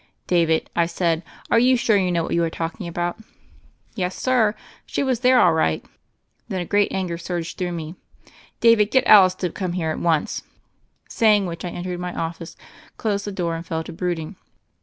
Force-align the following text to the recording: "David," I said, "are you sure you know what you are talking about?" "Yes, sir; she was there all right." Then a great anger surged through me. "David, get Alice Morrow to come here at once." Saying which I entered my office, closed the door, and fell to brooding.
"David," 0.25 0.67
I 0.75 0.87
said, 0.87 1.21
"are 1.51 1.59
you 1.59 1.77
sure 1.77 1.95
you 1.95 2.11
know 2.11 2.23
what 2.23 2.33
you 2.33 2.43
are 2.43 2.49
talking 2.49 2.87
about?" 2.87 3.17
"Yes, 3.93 4.17
sir; 4.17 4.55
she 4.83 5.03
was 5.03 5.19
there 5.19 5.39
all 5.39 5.53
right." 5.53 5.85
Then 6.47 6.59
a 6.59 6.65
great 6.65 6.91
anger 6.91 7.19
surged 7.19 7.59
through 7.59 7.73
me. 7.73 7.93
"David, 8.61 8.89
get 8.89 9.05
Alice 9.05 9.33
Morrow 9.35 9.49
to 9.53 9.59
come 9.59 9.73
here 9.73 9.91
at 9.91 9.99
once." 9.99 10.41
Saying 11.07 11.45
which 11.45 11.63
I 11.63 11.69
entered 11.69 11.99
my 11.99 12.15
office, 12.15 12.57
closed 12.97 13.25
the 13.25 13.31
door, 13.31 13.55
and 13.55 13.63
fell 13.63 13.83
to 13.83 13.93
brooding. 13.93 14.37